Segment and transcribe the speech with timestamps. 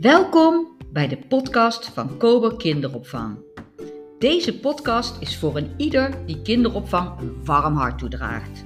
[0.00, 3.38] Welkom bij de podcast van Kober Kinderopvang.
[4.18, 8.64] Deze podcast is voor een ieder die kinderopvang een warm hart toedraagt.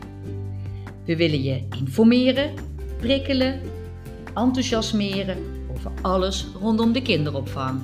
[1.05, 2.54] We willen je informeren,
[2.99, 3.61] prikkelen,
[4.35, 7.80] enthousiasmeren over alles rondom de kinderopvang.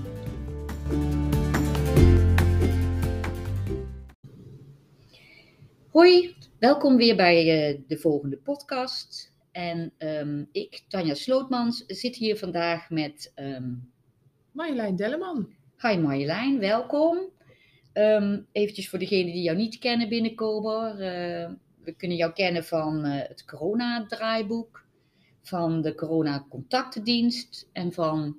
[5.88, 9.29] Hoi, welkom weer bij uh, de volgende podcast.
[9.52, 13.32] En um, ik, Tanja Slootmans, zit hier vandaag met...
[13.36, 13.92] Um...
[14.52, 15.52] Marjolein Delleman.
[15.78, 17.18] Hi Marjolein, welkom.
[17.92, 20.92] Um, eventjes voor degenen die jou niet kennen binnen Kober.
[20.92, 21.50] Uh,
[21.84, 24.86] we kunnen jou kennen van uh, het corona-draaiboek,
[25.42, 28.38] van de corona-contactendienst en van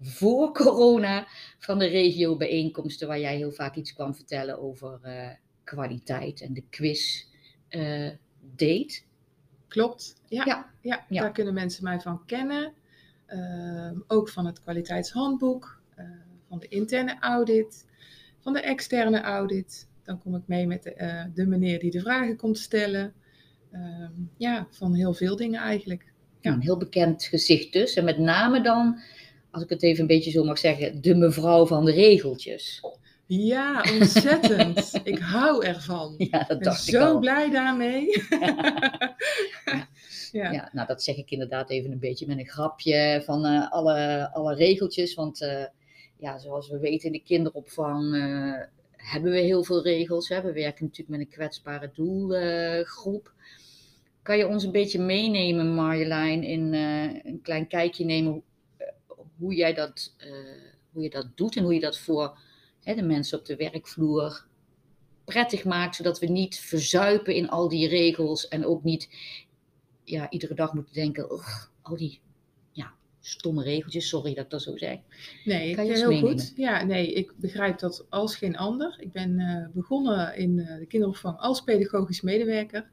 [0.00, 1.26] voor corona
[1.58, 5.28] van de regio-bijeenkomsten waar jij heel vaak iets kwam vertellen over uh,
[5.64, 7.26] kwaliteit en de quiz
[8.56, 9.00] date.
[9.68, 11.04] Klopt, ja, ja.
[11.08, 12.72] ja, daar kunnen mensen mij van kennen.
[13.28, 16.04] Uh, ook van het kwaliteitshandboek, uh,
[16.48, 17.86] van de interne audit,
[18.40, 19.88] van de externe audit.
[20.04, 23.12] Dan kom ik mee met de, uh, de meneer die de vragen komt stellen.
[23.72, 26.12] Ehm, ja, van heel veel dingen eigenlijk.
[26.40, 26.52] Ja.
[26.52, 27.94] Een heel bekend gezicht dus.
[27.94, 29.00] En met name dan,
[29.50, 32.80] als ik het even een beetje zo mag zeggen, de mevrouw van de regeltjes.
[33.28, 34.92] Ja, ontzettend.
[35.04, 36.14] ik hou ervan.
[36.18, 38.24] Ja, dat ik ben zo blij daarmee.
[39.64, 39.88] ja.
[40.32, 40.50] Ja.
[40.52, 40.68] ja.
[40.72, 44.54] nou dat zeg ik inderdaad even een beetje met een grapje van uh, alle, alle
[44.54, 45.14] regeltjes.
[45.14, 45.64] Want uh,
[46.16, 48.54] ja, zoals we weten in de kinderopvang uh,
[48.96, 50.28] hebben we heel veel regels.
[50.28, 50.42] Hè.
[50.42, 53.32] We werken natuurlijk met een kwetsbare doelgroep.
[54.22, 58.42] kan je ons een beetje meenemen, Marjolein, in een klein kijkje nemen
[59.38, 60.14] hoe, jij dat,
[60.92, 62.38] hoe je dat doet en hoe je dat voor
[62.82, 64.46] hè, de mensen op de werkvloer
[65.24, 69.08] prettig maakt, zodat we niet verzuipen in al die regels en ook niet
[70.04, 71.28] ja, iedere dag moeten denken,
[71.82, 72.20] al die
[72.72, 74.98] ja, stomme regeltjes, sorry dat ik dat zo zeg.
[75.44, 76.38] Nee, kan je heel meenemen?
[76.38, 76.52] goed.
[76.56, 78.96] Ja, nee, ik begrijp dat als geen ander.
[79.00, 82.90] Ik ben uh, begonnen in uh, de kinderopvang als pedagogisch medewerker.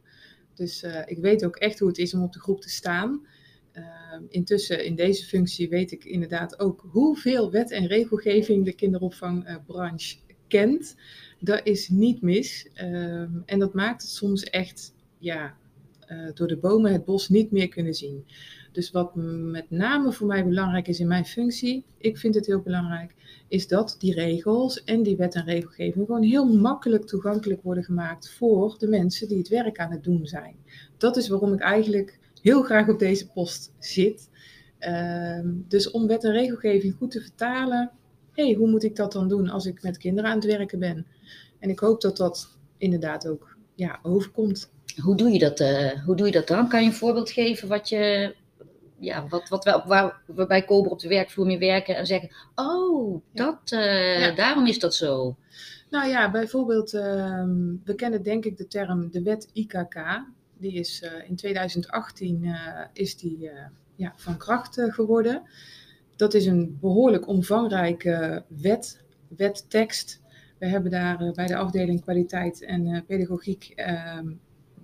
[0.53, 3.28] Dus uh, ik weet ook echt hoe het is om op de groep te staan.
[3.75, 10.18] Ehm, intussen in deze functie weet ik inderdaad ook hoeveel wet en regelgeving de kinderopvangbranche
[10.47, 10.96] kent.
[11.40, 12.68] Dat is niet mis.
[12.81, 15.56] Um, en dat maakt het soms echt ja,
[16.12, 18.25] uh, door de bomen het bos niet meer kunnen zien.
[18.72, 22.62] Dus wat met name voor mij belangrijk is in mijn functie, ik vind het heel
[22.62, 23.14] belangrijk,
[23.47, 28.30] is dat die regels en die wet en regelgeving gewoon heel makkelijk toegankelijk worden gemaakt
[28.30, 30.56] voor de mensen die het werk aan het doen zijn.
[30.97, 34.29] Dat is waarom ik eigenlijk heel graag op deze post zit.
[34.79, 37.91] Uh, dus om wet en regelgeving goed te vertalen,
[38.31, 41.05] hey, hoe moet ik dat dan doen als ik met kinderen aan het werken ben?
[41.59, 44.72] En ik hoop dat dat inderdaad ook ja, overkomt.
[45.01, 46.67] Hoe doe je dat, uh, hoe doe je dat dan?
[46.69, 48.35] Kan je een voorbeeld geven wat je,
[49.00, 52.29] ja, wat, wat we, waar we bij Kober op de werkvloer mee werken en zeggen,
[52.55, 54.31] oh, dat, uh, ja.
[54.31, 55.35] daarom is dat zo?
[55.89, 57.44] Nou ja, bijvoorbeeld, uh,
[57.84, 59.95] we kennen denk ik de term de wet IKK.
[60.66, 62.56] Die is uh, in 2018
[62.94, 63.50] is die,
[63.96, 65.42] ja, van kracht geworden.
[66.16, 70.22] Dat is een behoorlijk omvangrijke wet, wettekst.
[70.58, 74.31] We hebben daar bij de afdeling kwaliteit en pedagogiek ehm,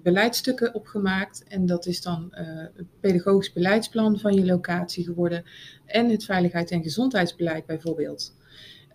[0.04, 1.44] beleidstukken opgemaakt.
[1.48, 5.44] En dat is dan het pedagogisch beleidsplan van je locatie geworden.
[5.86, 8.36] En het veiligheid- en gezondheidsbeleid bijvoorbeeld.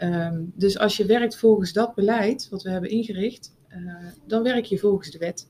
[0.03, 3.55] Um, dus als je werkt volgens dat beleid, wat we hebben ingericht,
[4.27, 5.49] dan werk je volgens de wet.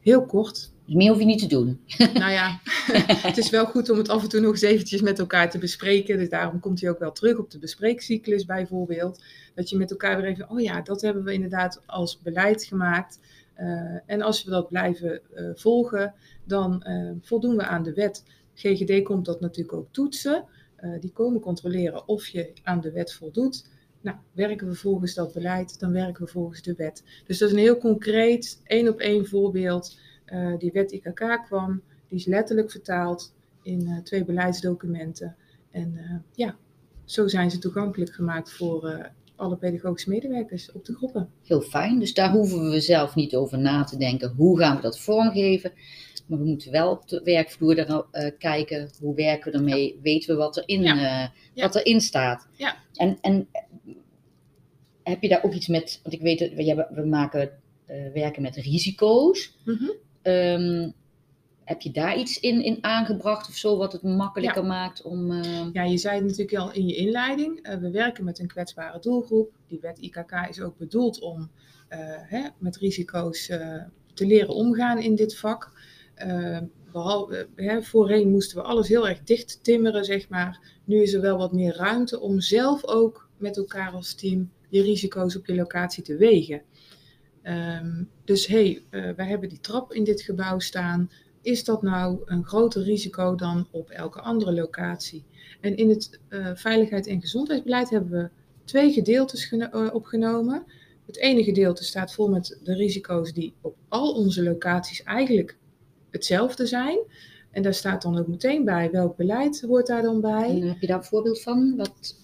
[0.00, 0.72] Heel kort.
[0.84, 1.80] Dus meer hoef je niet te doen.
[2.14, 2.60] Nou ja,
[3.26, 5.58] het is wel goed om het af en toe nog eens eventjes met elkaar te
[5.58, 6.18] bespreken.
[6.18, 9.22] Dus daarom komt hij ook wel terug op de bespreekcyclus bijvoorbeeld.
[9.54, 13.20] Dat je met elkaar weer even, oh ja, dat hebben we inderdaad als beleid gemaakt.
[13.58, 18.24] Uh, en als we dat blijven uh, volgen, dan uh, voldoen we aan de wet.
[18.54, 20.44] GGD komt dat natuurlijk ook toetsen.
[21.00, 23.68] die komen controleren of je aan de wet voldoet.
[24.00, 27.02] Nou, werken we volgens dat beleid, dan werken we volgens de wet.
[27.26, 29.98] Dus dat is een heel concreet, één op één voorbeeld.
[30.58, 35.36] die wet IKK kwam, die is letterlijk vertaald in twee beleidsdocumenten.
[35.70, 36.56] En ja,
[37.04, 39.10] zo zijn ze toegankelijk gemaakt voor
[39.40, 41.28] alle pedagogische medewerkers op de groepen.
[41.42, 44.34] Heel fijn, dus daar hoeven we zelf niet over na te denken.
[44.36, 45.72] Hoe gaan we dat vormgeven?
[46.26, 48.90] Maar we moeten wel op de werkvloer er, uh, kijken.
[49.00, 49.94] Hoe werken we ermee?
[49.94, 50.00] Ja.
[50.02, 50.94] Weten we wat erin, ja.
[50.94, 51.62] uh, ja.
[51.62, 52.48] wat erin staat?
[52.56, 52.76] Ja.
[52.94, 53.48] En, en
[55.10, 56.00] heb je daar ook iets met?
[56.02, 57.50] Want ik weet dat we, we maken
[57.90, 59.56] uh, werken met risico's.
[59.64, 59.92] Mm -hmm.
[60.32, 60.92] um,
[61.64, 64.68] heb je daar iets in, in aangebracht of zo, wat het makkelijker ja.
[64.68, 65.30] maakt om.
[65.30, 65.72] Uh...
[65.72, 67.68] Ja, je zei het natuurlijk al in je inleiding.
[67.68, 69.52] Uh, we werken met een kwetsbare doelgroep.
[69.68, 71.50] Die wet IKK is ook bedoeld om
[71.90, 73.46] uh, hè, met risico's
[74.14, 75.72] te leren omgaan in dit vak.
[76.92, 80.60] behalve, hè, voorheen moesten we alles heel erg dicht timmeren, zeg maar.
[80.84, 84.82] Nu is er wel wat meer ruimte om zelf ook met elkaar als team je
[84.82, 86.62] risico's op je locatie te wegen.
[87.42, 91.10] Um, dus hey, uh, wij hebben die trap in dit gebouw staan.
[91.42, 95.24] Is dat nou een groter risico dan op elke andere locatie?
[95.60, 98.30] En in het uh, veiligheid en gezondheidsbeleid hebben we
[98.64, 100.64] twee gedeeltes uh, opgenomen.
[101.06, 105.56] Het ene gedeelte staat vol met de risico's die op al onze locaties eigenlijk
[106.10, 106.98] hetzelfde zijn.
[107.50, 110.50] En daar staat dan ook meteen bij welk beleid hoort daar dan bij.
[110.50, 111.76] Heb je daar een voorbeeld van?
[111.76, 112.19] Wat...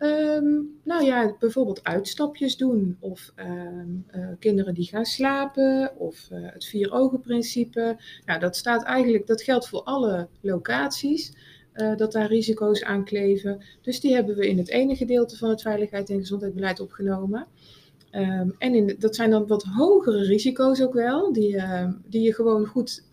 [0.00, 6.38] Um, nou ja, bijvoorbeeld uitstapjes doen of um, uh, kinderen die gaan slapen of uh,
[6.42, 7.96] het vier ogen principe.
[8.24, 11.32] Nou, dat staat eigenlijk, dat geldt voor alle locaties.
[11.74, 13.64] Uh, dat daar risico's aan kleven.
[13.82, 17.46] Dus die hebben we in het ene gedeelte van het veiligheid en gezondheidsbeleid opgenomen.
[18.12, 21.62] Um, en in, dat zijn dan wat hogere risico's ook wel, die,
[22.04, 23.04] die je gewoon goed,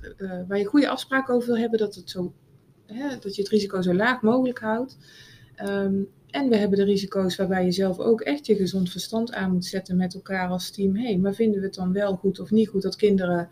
[0.47, 2.33] waar je goede afspraken over wil hebben, dat, het zo,
[2.85, 4.97] hè, dat je het risico zo laag mogelijk houdt.
[5.61, 9.51] Um, en we hebben de risico's waarbij je zelf ook echt je gezond verstand aan
[9.51, 10.95] moet zetten met elkaar als team.
[10.95, 13.49] Hé, hey, maar vinden we het dan wel goed of niet goed dat kinderen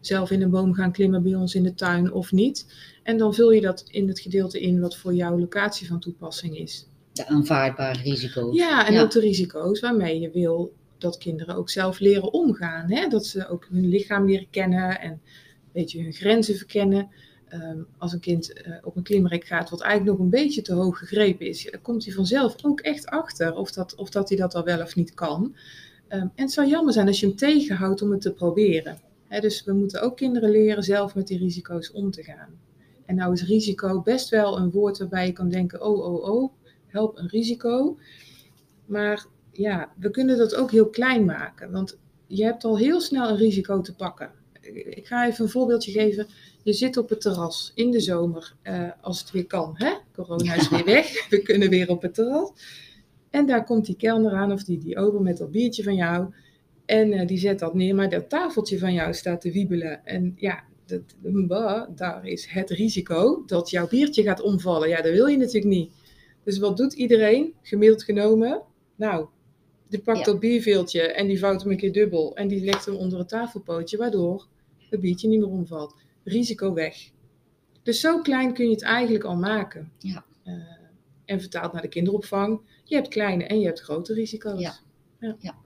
[0.00, 2.66] zelf in een boom gaan klimmen bij ons in de tuin of niet?
[3.02, 6.58] En dan vul je dat in het gedeelte in wat voor jouw locatie van toepassing
[6.58, 6.88] is
[7.18, 8.56] de aanvaardbare risico's.
[8.56, 12.90] Ja, en ook de risico's waarmee je wil dat kinderen ook zelf leren omgaan.
[12.92, 13.08] Hè?
[13.08, 15.20] Dat ze ook hun lichaam leren kennen en een
[15.72, 17.08] beetje hun grenzen verkennen.
[17.52, 20.72] Um, als een kind uh, op een klimrek gaat, wat eigenlijk nog een beetje te
[20.72, 24.54] hoog gegrepen is, komt hij vanzelf ook echt achter of dat, of dat hij dat
[24.54, 25.42] al wel of niet kan.
[26.08, 28.98] Um, en het zou jammer zijn als je hem tegenhoudt om het te proberen.
[29.40, 32.58] Dus we moeten ook kinderen leren zelf met die risico's om te gaan.
[33.06, 36.52] En nou is risico best wel een woord waarbij je kan denken, oh, oh, oh,
[36.86, 37.98] help een risico.
[38.86, 41.70] Maar ja, we kunnen dat ook heel klein maken.
[41.70, 44.30] Want je hebt al heel snel een risico te pakken.
[44.74, 46.26] Ik ga even een voorbeeldje geven.
[46.62, 49.74] Je zit op het terras in de zomer, uh, als het weer kan.
[49.74, 49.92] Hè?
[50.12, 52.50] Corona is weer weg, we kunnen weer op het terras.
[53.30, 56.34] En daar komt die kelner aan of die, die over met dat biertje van jou.
[56.84, 60.06] En uh, die zet dat neer, maar dat tafeltje van jou staat te wiebelen.
[60.06, 61.02] En ja, dat,
[61.96, 64.88] daar is het risico dat jouw biertje gaat omvallen.
[64.88, 65.92] Ja, dat wil je natuurlijk niet.
[66.44, 68.62] Dus wat doet iedereen, gemiddeld genomen?
[68.96, 69.26] Nou,
[69.88, 72.94] die pakt dat bierveeltje en die vouwt hem een keer dubbel en die legt hem
[72.94, 74.46] onder het tafelpootje, waardoor
[74.90, 75.94] het biertje niet meer omvalt.
[76.24, 77.10] Risico weg.
[77.82, 79.92] Dus zo klein kun je het eigenlijk al maken.
[79.98, 80.24] Ja.
[80.44, 80.54] Uh,
[81.24, 82.60] en vertaald naar de kinderopvang.
[82.84, 84.60] Je hebt kleine en je hebt grote risico's.
[84.60, 84.74] Ja.
[85.20, 85.36] ja.
[85.38, 85.56] ja.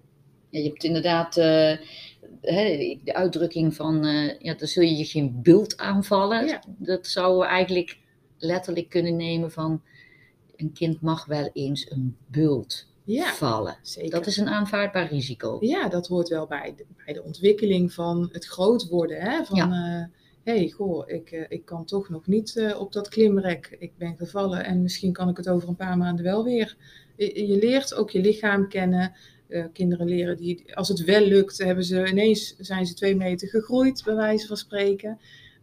[0.49, 1.77] je hebt inderdaad uh,
[3.05, 6.47] de uitdrukking van, uh, ja, dan zul je je geen bult aanvallen.
[6.47, 6.63] Ja.
[6.67, 7.99] Dat zouden we eigenlijk
[8.39, 9.83] letterlijk kunnen nemen van,
[10.57, 13.77] een kind mag wel eens een bult ja, vallen.
[13.83, 14.11] Zeker.
[14.11, 15.57] Dat is een aanvaardbaar risico.
[15.61, 19.21] Ja, dat hoort wel bij de, bij de ontwikkeling van het groot worden.
[19.21, 19.45] Hè?
[19.45, 19.99] Van, ja.
[19.99, 20.05] Uh,
[20.45, 23.77] hey, goh, ik, uh, ik kan toch nog niet uh, op dat klimrek.
[23.79, 26.77] Ik ben gevallen en misschien kan ik het over een paar maanden wel weer.
[27.17, 29.13] Je, je leert ook je lichaam kennen.
[29.73, 34.03] kinderen leren die, als het wel lukt, hebben ze ineens zijn ze twee meter gegroeid,
[34.05, 35.19] bij wijze van spreken.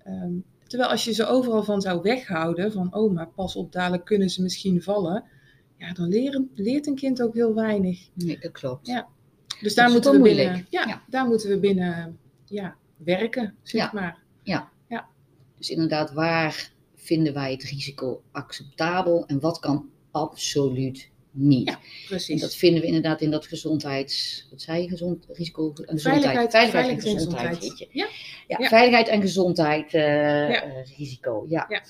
[0.08, 4.06] Um, terwijl als je ze overal van zou weghouden, van oh, maar pas op, dadelijk
[4.06, 5.24] kunnen ze misschien vallen
[5.80, 8.10] ja, dan leren, leert een kind ook heel weinig.
[8.14, 8.88] Nee, dat klopt.
[8.88, 9.08] Ja.
[9.62, 13.90] Dus daar moeten we binnen, ja, ja, daar moeten we binnen ja, werken, zeg ja.
[13.94, 14.18] maar.
[14.44, 14.70] Ja.
[14.90, 15.08] ja.
[15.58, 21.68] Dus inderdaad, waar vinden wij het risico acceptabel en wat kan absoluut niet?
[21.68, 22.36] Ja, precies.
[22.36, 24.48] En dat vinden we inderdaad in dat gezondheids...
[24.50, 24.90] Wat zei je?
[24.90, 25.72] Gezond, risico...
[25.74, 26.02] Gezondheid.
[26.02, 27.56] Veiligheid, veiligheid, en gezondheid.
[27.56, 27.90] gezondheid.
[27.92, 28.08] Ja.
[28.48, 31.46] Ja, veiligheid en gezondheid uh, uh, risico.
[31.50, 31.84] Ja.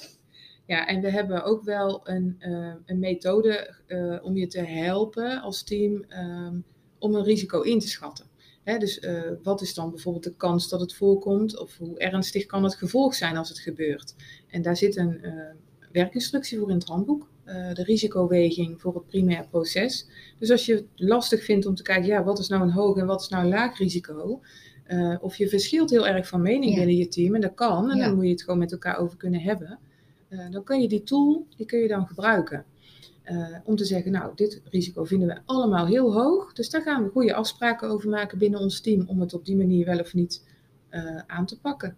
[0.70, 0.88] Ja.
[0.88, 5.64] En we hebben ook wel een, uh, een methode uh, om je te helpen als
[5.64, 6.64] team um,
[7.00, 8.26] om een risico in te schatten.
[8.64, 12.46] Hè, dus uh, wat is dan bijvoorbeeld de kans dat het voorkomt of hoe ernstig
[12.46, 14.16] kan het gevolg zijn als het gebeurt?
[14.48, 15.22] En daar zit een
[15.92, 17.30] werkinstructie voor in het handboek,
[17.74, 20.08] de risicoweging voor het primair proces.
[20.40, 22.98] Dus als je het lastig vindt om te kijken, ja, wat is nou een hoog
[22.98, 24.42] en wat is nou een laag risico?
[25.22, 26.78] of je verschilt heel erg van mening ja.
[26.78, 28.06] binnen je team, en dat kan, en ja.
[28.06, 29.80] dan moet je het gewoon met elkaar over kunnen hebben.
[30.30, 32.66] Uh, dan kun je die tool, die kun je dan gebruiken.
[33.26, 36.54] Uh, om te zeggen, nou, dit risico vinden we allemaal heel hoog.
[36.54, 39.56] Dus daar gaan we goede afspraken over maken binnen ons team om het op die
[39.56, 40.46] manier wel of niet
[40.92, 41.96] uh, aan te pakken.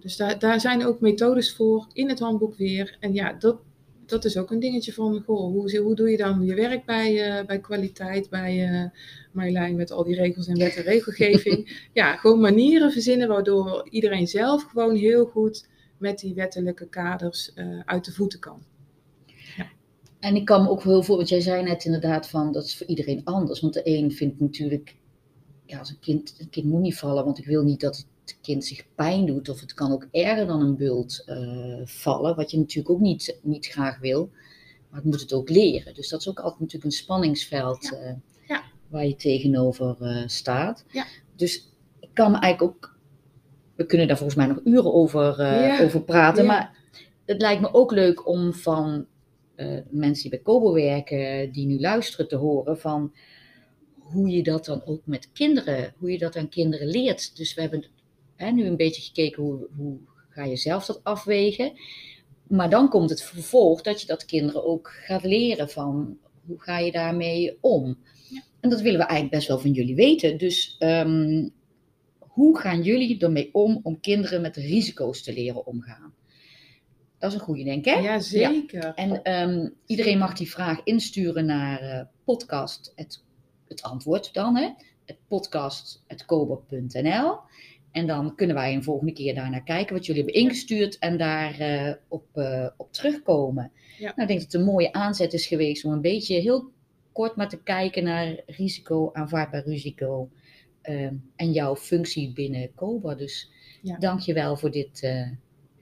[0.00, 2.96] dus daar, daar zijn ook methodes voor in het handboek weer.
[3.00, 3.56] En ja, dat,
[4.06, 7.44] dat is ook een dingetje van, goh, hoe, hoe doe je dan je werk bij,
[7.46, 8.90] bij kwaliteit, bij
[9.32, 11.86] Marjolein met al die regels en wet en regelgeving.
[11.92, 15.70] ja, gewoon manieren verzinnen waardoor iedereen zelf gewoon heel goed
[16.02, 18.62] met die wettelijke kaders uh, uit de voeten kan.
[19.56, 19.70] Ja.
[20.20, 22.76] En ik kan me ook heel voor, want jij zei net inderdaad van dat is
[22.76, 23.60] voor iedereen anders.
[23.60, 24.96] Want de een vindt natuurlijk,
[25.64, 28.38] ja, als een kind, een kind moet niet vallen, want ik wil niet dat het
[28.40, 32.50] kind zich pijn doet, of het kan ook erger dan een bult uh, vallen, wat
[32.50, 34.30] je natuurlijk ook niet, niet graag wil.
[34.88, 35.94] Maar het moet het ook leren.
[35.94, 38.10] Dus dat is ook altijd natuurlijk een spanningsveld ja.
[38.10, 38.12] Uh,
[38.48, 38.62] ja.
[38.88, 40.84] waar je tegenover uh, staat.
[40.88, 41.06] Ja.
[41.36, 42.91] Dus ik kan me eigenlijk ook,
[43.76, 45.28] we kunnen daar volgens mij nog uren over,
[45.82, 46.76] over praten, maar
[47.24, 49.06] het lijkt me ook leuk om van
[49.90, 53.12] mensen die bij Kobo werken, die nu luisteren, te horen van
[53.98, 57.36] hoe je dat dan ook met kinderen, hoe je dat aan kinderen leert.
[57.36, 57.84] Dus we hebben
[58.36, 59.98] hè, nu een beetje gekeken hoe, hoe
[60.28, 61.72] ga je zelf dat afwegen.
[62.46, 66.78] Maar dan komt het vervolg dat je dat kinderen ook gaat leren van hoe ga
[66.78, 67.98] je daarmee om.
[68.28, 68.42] Ja.
[68.60, 70.38] En dat willen we eigenlijk best wel van jullie weten.
[70.38, 71.50] Dus um,
[72.32, 76.14] hoe gaan jullie ermee om om kinderen met risico's te leren omgaan?
[77.18, 78.00] Dat is een goede, denk ik.
[78.00, 78.82] Ja, zeker.
[78.82, 78.94] Ja.
[78.94, 82.92] En um, iedereen mag die vraag insturen naar uh, podcast
[83.68, 84.68] het antwoord dan, hè?
[85.04, 87.38] het podcast.kober.nl.
[87.90, 91.60] En dan kunnen wij een volgende keer daarnaar kijken wat jullie hebben ingestuurd en daar
[91.60, 93.70] uh, op, uh, op terugkomen.
[93.98, 94.12] Ja.
[94.16, 96.70] Nou, ik denk dat het een mooie aanzet is geweest om een beetje heel
[97.12, 100.30] kort maar te kijken naar risico, aanvaardbaar risico
[101.36, 103.14] en jouw functie binnen Cobra.
[103.14, 103.50] Dus
[103.82, 103.98] ja.
[103.98, 105.28] dank je wel voor dit uh,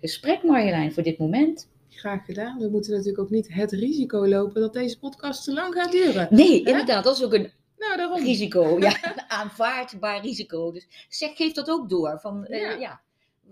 [0.01, 1.69] gesprek Marjolein, voor dit moment.
[1.89, 2.59] Graag gedaan.
[2.59, 6.29] We moeten natuurlijk ook niet het risico lopen dat deze podcast te lang gaat duren.
[6.31, 7.05] Nee, inderdaad.
[7.05, 8.25] Dat is ook een nou, daarom.
[8.25, 9.27] Risico, ja.
[9.29, 10.73] aanvaardbaar risico.
[10.73, 12.19] Dus zeg, geef dat ook door.
[12.21, 12.71] Van, eh, ja.
[12.71, 13.01] ja.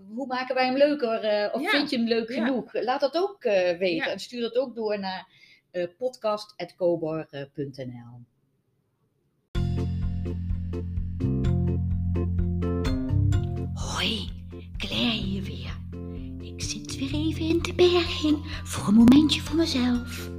[0.07, 1.23] Hoe maken wij hem leuker?
[1.23, 2.73] Uh, of vind je hem leuk genoeg?
[2.73, 4.11] Laat dat ook uh, weten.
[4.11, 5.27] En stuur dat ook door naar
[5.97, 8.25] podcast.cobor.nl
[13.99, 14.29] Hoi,
[14.77, 15.77] Claire weer.
[16.41, 20.29] Ik zit weer even in de berging voor een momentje voor mezelf.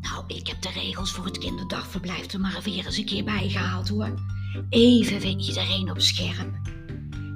[0.00, 3.88] Nou, ik heb de regels voor het kinderdagverblijf er maar weer eens een keer bijgehaald
[3.88, 4.14] hoor.
[4.68, 6.60] Even weer iedereen op scherm.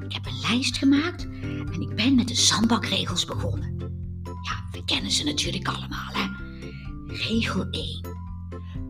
[0.05, 3.77] Ik heb een lijst gemaakt en ik ben met de zandbakregels begonnen.
[4.25, 6.27] Ja, we kennen ze natuurlijk allemaal hè.
[7.07, 8.01] Regel 1.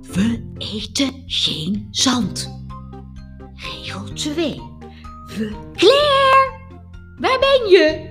[0.03, 2.51] We eten geen zand.
[3.55, 4.61] Regel 2.
[5.27, 5.71] We...
[5.77, 6.02] Claire!
[7.23, 8.11] Waar ben je?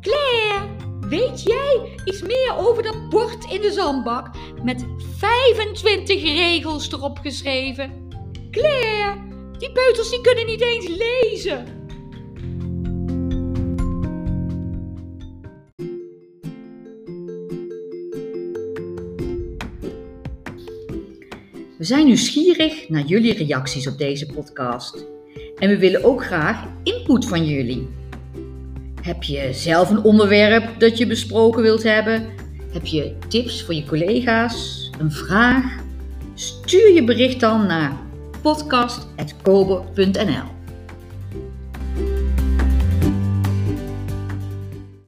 [0.00, 0.68] Claire!
[1.08, 4.30] Weet jij iets meer over dat bord in de zandbak
[4.62, 4.86] met
[5.16, 8.08] 25 regels erop geschreven?
[8.50, 9.14] Claire,
[9.58, 11.64] die peuters die kunnen niet eens lezen.
[21.78, 25.06] We zijn nieuwsgierig naar jullie reacties op deze podcast.
[25.58, 27.98] En we willen ook graag input van jullie.
[29.08, 32.26] Heb je zelf een onderwerp dat je besproken wilt hebben?
[32.72, 34.90] Heb je tips voor je collega's?
[34.98, 35.64] Een vraag?
[36.34, 37.92] Stuur je bericht dan naar
[38.42, 40.57] podcast.kober.nl